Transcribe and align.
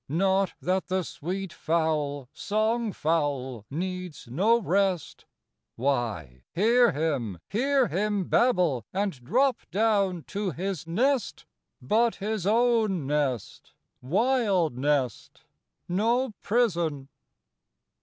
Not 0.09 0.55
that 0.59 0.87
the 0.87 1.03
sweet 1.03 1.53
fowl, 1.53 2.27
song 2.33 2.91
fowl, 2.91 3.67
needs 3.69 4.27
no 4.31 4.59
rest 4.59 5.25
Why, 5.75 6.41
hear 6.55 6.91
him, 6.91 7.37
hear 7.51 7.87
him 7.87 8.23
babble 8.23 8.83
and 8.91 9.11
drop 9.23 9.57
down 9.69 10.23
to 10.29 10.49
his 10.49 10.87
nest, 10.87 11.45
But 11.83 12.15
his 12.15 12.47
own 12.47 13.05
nest, 13.05 13.73
wild 14.01 14.75
nest, 14.75 15.43
no 15.87 16.31
prison. 16.41 17.07